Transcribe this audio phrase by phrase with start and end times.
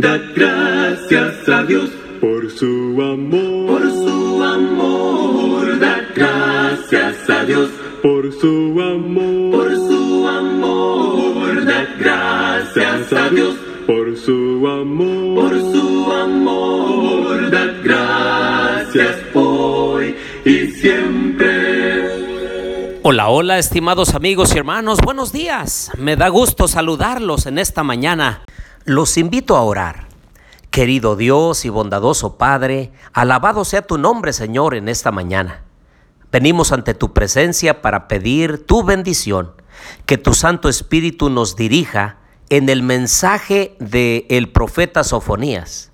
[0.00, 1.90] Dad gracias a Dios
[2.22, 5.78] por su amor, por su amor.
[5.78, 7.68] Dad gracias a Dios
[8.02, 11.64] por su amor, por su amor.
[11.66, 13.54] Dad gracias a Dios
[13.86, 17.50] por su amor, por su amor.
[17.50, 21.50] Dad gracias hoy y siempre.
[23.02, 25.90] Hola, hola, estimados amigos y hermanos, buenos días.
[25.98, 28.44] Me da gusto saludarlos en esta mañana.
[28.84, 30.08] Los invito a orar.
[30.70, 35.64] Querido Dios y bondadoso Padre, alabado sea tu nombre, Señor, en esta mañana.
[36.32, 39.52] Venimos ante tu presencia para pedir tu bendición,
[40.06, 42.18] que tu Santo Espíritu nos dirija
[42.48, 45.92] en el mensaje del el profeta Sofonías,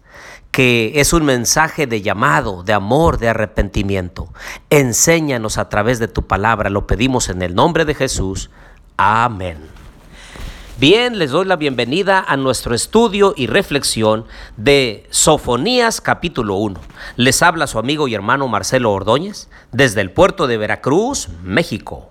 [0.51, 4.33] que es un mensaje de llamado, de amor, de arrepentimiento.
[4.71, 8.51] Enséñanos a través de tu palabra, lo pedimos en el nombre de Jesús.
[8.97, 9.76] Amén.
[10.79, 14.27] Bien, les doy la bienvenida a nuestro estudio y reflexión
[14.59, 16.79] de Sofonías capítulo 1.
[17.17, 22.11] Les habla su amigo y hermano Marcelo Ordóñez desde el puerto de Veracruz, México.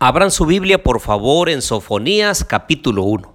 [0.00, 3.32] Abran su Biblia por favor en Sofonías capítulo 1.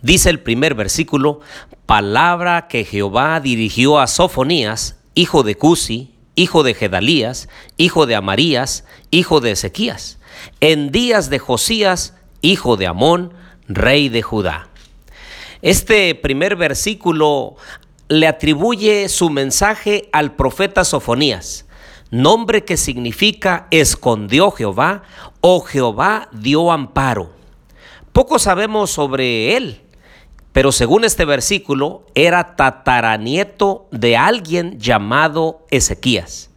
[0.00, 1.40] Dice el primer versículo,
[1.84, 8.86] palabra que Jehová dirigió a Sofonías, hijo de Cusi, hijo de Gedalías, hijo de Amarías,
[9.10, 10.18] hijo de Ezequías,
[10.60, 13.34] en días de Josías, hijo de Amón,
[13.68, 14.68] rey de Judá.
[15.62, 17.56] Este primer versículo
[18.08, 21.66] le atribuye su mensaje al profeta Sofonías,
[22.10, 25.02] nombre que significa escondió Jehová
[25.40, 27.32] o Jehová dio amparo.
[28.12, 29.82] Poco sabemos sobre él,
[30.52, 36.50] pero según este versículo era tataranieto de alguien llamado Ezequías.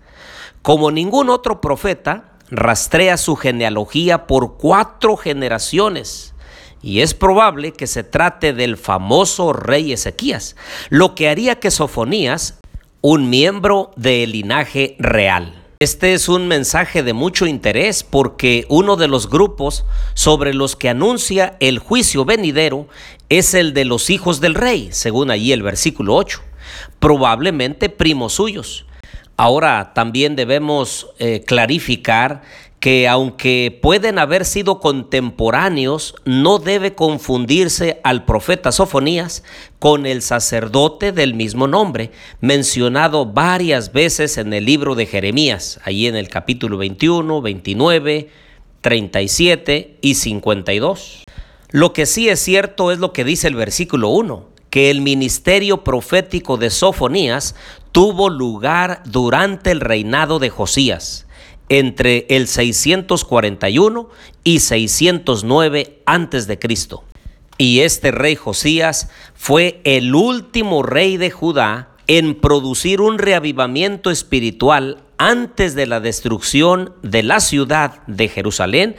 [0.62, 6.34] Como ningún otro profeta, rastrea su genealogía por cuatro generaciones
[6.82, 10.56] y es probable que se trate del famoso rey Ezequías,
[10.90, 12.60] lo que haría que Sofonías,
[13.02, 15.56] un miembro del linaje real.
[15.82, 20.90] Este es un mensaje de mucho interés porque uno de los grupos sobre los que
[20.90, 22.90] anuncia el juicio venidero
[23.30, 26.42] es el de los hijos del rey, según allí el versículo 8,
[27.00, 28.86] probablemente primos suyos.
[29.38, 32.42] Ahora también debemos eh, clarificar
[32.80, 39.44] que aunque pueden haber sido contemporáneos, no debe confundirse al profeta Sofonías
[39.80, 46.08] con el sacerdote del mismo nombre, mencionado varias veces en el libro de Jeremías, allí
[46.08, 48.30] en el capítulo 21, 29,
[48.82, 51.24] 37 y 52.
[51.72, 55.84] Lo que sí es cierto es lo que dice el versículo 1, que el ministerio
[55.84, 57.56] profético de Sofonías
[57.92, 61.26] tuvo lugar durante el reinado de Josías
[61.70, 64.10] entre el 641
[64.44, 67.04] y 609 antes de Cristo.
[67.58, 75.04] Y este rey Josías fue el último rey de Judá en producir un reavivamiento espiritual
[75.18, 78.96] antes de la destrucción de la ciudad de Jerusalén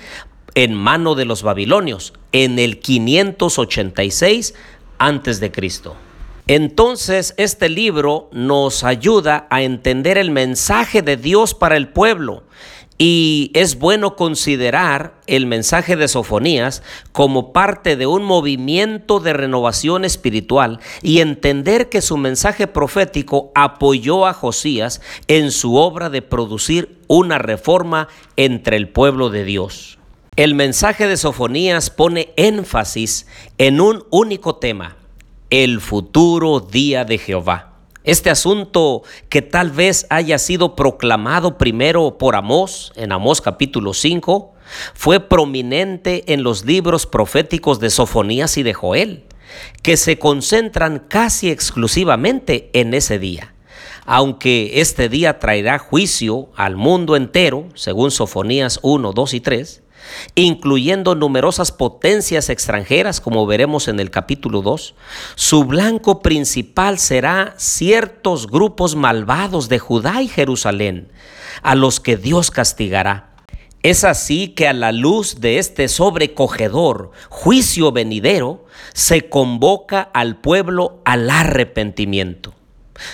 [0.54, 4.54] en mano de los babilonios en el 586
[4.98, 5.96] antes de Cristo.
[6.50, 12.42] Entonces este libro nos ayuda a entender el mensaje de Dios para el pueblo
[12.98, 20.04] y es bueno considerar el mensaje de Sofonías como parte de un movimiento de renovación
[20.04, 26.98] espiritual y entender que su mensaje profético apoyó a Josías en su obra de producir
[27.06, 30.00] una reforma entre el pueblo de Dios.
[30.34, 34.96] El mensaje de Sofonías pone énfasis en un único tema,
[35.50, 37.72] el futuro día de Jehová.
[38.04, 44.54] Este asunto que tal vez haya sido proclamado primero por Amós, en Amós capítulo 5,
[44.94, 49.24] fue prominente en los libros proféticos de Sofonías y de Joel,
[49.82, 53.52] que se concentran casi exclusivamente en ese día.
[54.06, 59.82] Aunque este día traerá juicio al mundo entero, según Sofonías 1, 2 y 3,
[60.34, 64.94] incluyendo numerosas potencias extranjeras, como veremos en el capítulo 2.
[65.34, 71.12] Su blanco principal será ciertos grupos malvados de Judá y Jerusalén,
[71.62, 73.30] a los que Dios castigará.
[73.82, 81.00] Es así que a la luz de este sobrecogedor juicio venidero, se convoca al pueblo
[81.04, 82.54] al arrepentimiento.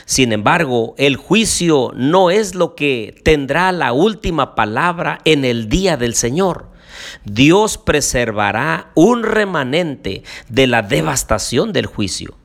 [0.04, 5.96] Sin embargo, el juicio no es lo que tendrá la última palabra en el día
[5.96, 6.70] del Señor.
[7.24, 12.36] Dios preservará un remanente de la devastación del juicio,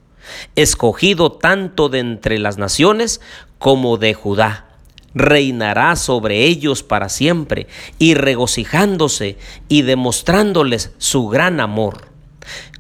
[0.56, 3.22] escogido tanto de entre las naciones
[3.58, 4.68] como de Judá.
[5.14, 7.68] Reinará sobre ellos para siempre
[8.00, 9.38] y regocijándose
[9.68, 12.10] y demostrándoles su gran amor.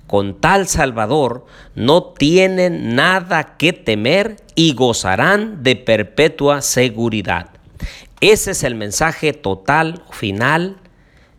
[0.07, 7.51] con tal Salvador no tienen nada que temer y gozarán de perpetua seguridad.
[8.19, 10.80] Ese es el mensaje total, final,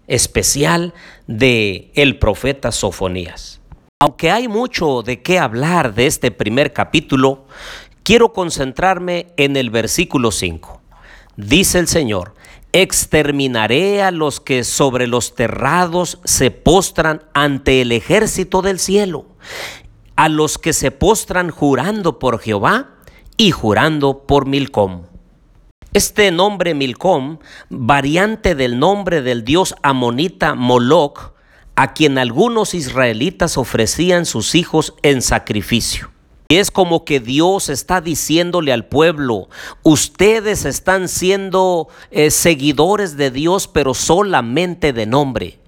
[0.07, 0.95] especial
[1.27, 3.61] de el profeta Sofonías.
[4.01, 7.47] Aunque hay mucho de qué hablar de este primer capítulo,
[8.03, 10.81] quiero concentrarme en el versículo 5.
[11.37, 12.35] Dice el Señor,
[12.73, 19.27] exterminaré a los que sobre los terrados se postran ante el ejército del cielo,
[20.17, 22.97] a los que se postran jurando por Jehová
[23.37, 25.12] y jurando por Milcom.
[25.95, 27.37] Este nombre Milcom,
[27.69, 31.35] variante del nombre del dios amonita Moloch,
[31.77, 36.11] a quien algunos israelitas ofrecían sus hijos en sacrificio.
[36.49, 39.51] Es como que Dios está diciéndole al pueblo,
[39.83, 45.59] ustedes están siendo eh, seguidores de Dios, pero solamente de nombre.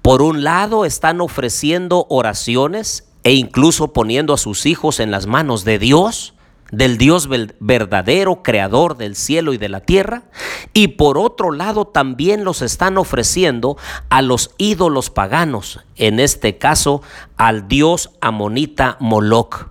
[0.00, 5.64] Por un lado están ofreciendo oraciones e incluso poniendo a sus hijos en las manos
[5.64, 6.34] de Dios,
[6.72, 7.28] del Dios
[7.60, 10.24] verdadero, creador del cielo y de la tierra.
[10.72, 13.76] Y por otro lado también los están ofreciendo
[14.08, 17.02] a los ídolos paganos, en este caso
[17.36, 19.68] al Dios amonita Moloch.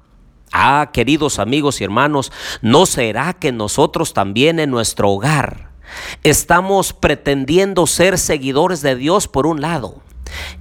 [0.53, 2.31] Ah, queridos amigos y hermanos,
[2.61, 5.71] ¿no será que nosotros también en nuestro hogar
[6.23, 10.01] estamos pretendiendo ser seguidores de Dios por un lado?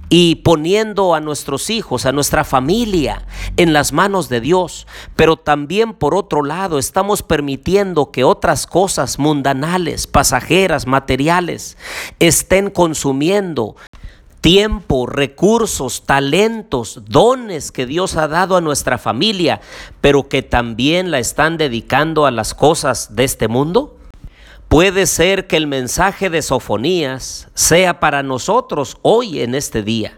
[0.09, 3.25] Y poniendo a nuestros hijos, a nuestra familia
[3.57, 9.19] en las manos de Dios, pero también por otro lado estamos permitiendo que otras cosas
[9.19, 11.77] mundanales, pasajeras, materiales,
[12.19, 13.75] estén consumiendo
[14.41, 19.61] tiempo, recursos, talentos, dones que Dios ha dado a nuestra familia,
[20.01, 23.97] pero que también la están dedicando a las cosas de este mundo?
[24.71, 30.17] Puede ser que el mensaje de Sofonías sea para nosotros hoy en este día,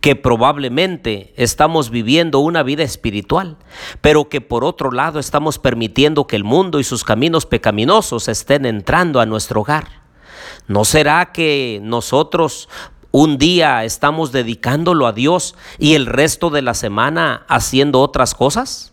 [0.00, 3.56] que probablemente estamos viviendo una vida espiritual,
[4.00, 8.64] pero que por otro lado estamos permitiendo que el mundo y sus caminos pecaminosos estén
[8.64, 9.88] entrando a nuestro hogar.
[10.68, 12.68] ¿No será que nosotros
[13.10, 18.92] un día estamos dedicándolo a Dios y el resto de la semana haciendo otras cosas?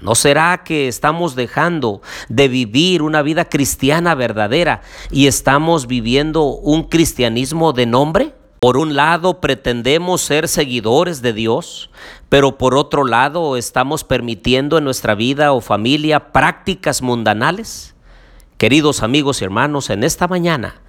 [0.00, 6.84] ¿No será que estamos dejando de vivir una vida cristiana verdadera y estamos viviendo un
[6.84, 8.34] cristianismo de nombre?
[8.60, 11.90] Por un lado pretendemos ser seguidores de Dios,
[12.28, 17.94] pero por otro lado estamos permitiendo en nuestra vida o familia prácticas mundanales.
[18.56, 20.80] Queridos amigos y hermanos, en esta mañana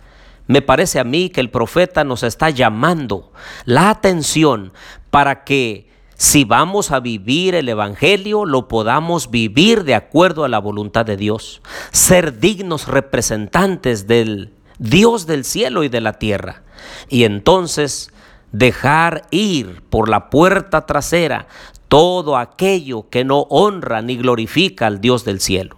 [0.45, 3.31] me parece a mí que el profeta nos está llamando
[3.65, 4.73] la atención
[5.11, 5.89] para que
[6.19, 11.15] si vamos a vivir el Evangelio, lo podamos vivir de acuerdo a la voluntad de
[11.15, 11.61] Dios,
[11.93, 16.63] ser dignos representantes del Dios del cielo y de la tierra.
[17.07, 18.11] Y entonces
[18.51, 21.47] dejar ir por la puerta trasera
[21.87, 25.77] todo aquello que no honra ni glorifica al Dios del cielo.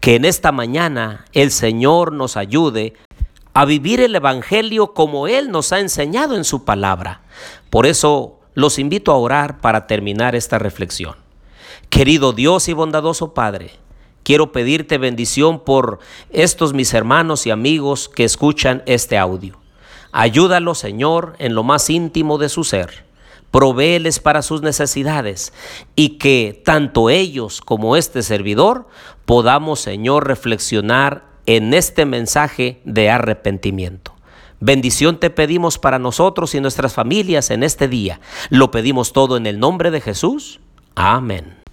[0.00, 2.94] Que en esta mañana el Señor nos ayude
[3.52, 7.20] a vivir el Evangelio como Él nos ha enseñado en su palabra.
[7.68, 11.14] Por eso los invito a orar para terminar esta reflexión.
[11.90, 13.72] Querido Dios y bondadoso Padre,
[14.24, 15.98] quiero pedirte bendición por
[16.30, 19.58] estos mis hermanos y amigos que escuchan este audio.
[20.10, 23.04] Ayúdalos, Señor, en lo más íntimo de su ser.
[23.50, 25.52] Provéeles para sus necesidades
[25.94, 28.88] y que tanto ellos como este servidor
[29.26, 34.05] podamos, Señor, reflexionar en este mensaje de arrepentimiento.
[34.60, 38.20] Bendición te pedimos para nosotros y nuestras familias en este día.
[38.50, 40.60] Lo pedimos todo en el nombre de Jesús.
[40.94, 41.65] Amén.